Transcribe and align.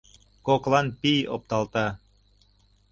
Коклан 0.45 0.87
пий 1.01 1.21
опталта. 1.35 1.87